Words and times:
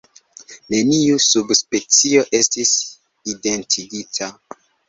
Neniu 0.73 1.19
subspecio 1.25 2.25
estis 2.39 2.75
identigita. 3.35 4.35